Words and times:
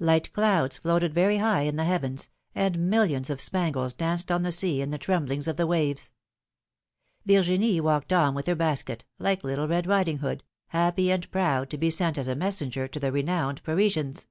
Light 0.00 0.32
clouds 0.32 0.78
floated 0.78 1.14
very 1.14 1.36
high 1.36 1.60
in 1.60 1.76
the 1.76 1.84
heavens, 1.84 2.30
and 2.52 2.90
millions 2.90 3.30
of 3.30 3.40
spangles 3.40 3.94
danced 3.94 4.32
on 4.32 4.42
the 4.42 4.50
sea 4.50 4.82
in 4.82 4.90
the 4.90 4.98
tremblings 4.98 5.46
of 5.46 5.56
the 5.56 5.68
waves. 5.68 6.12
Virginie 7.24 7.80
walked 7.80 8.12
on 8.12 8.34
wdth 8.34 8.46
her 8.48 8.54
basket, 8.56 9.04
like 9.20 9.44
Little 9.44 9.68
Rod 9.68 9.86
Riding 9.86 10.18
Hood, 10.18 10.42
happy 10.70 11.12
and 11.12 11.30
proud 11.30 11.70
to 11.70 11.78
be 11.78 11.90
sent 11.90 12.18
as 12.18 12.26
a 12.26 12.34
messenger 12.34 12.88
to 12.88 12.98
the 12.98 13.12
renowned 13.12 13.62
Parisians. 13.62 14.26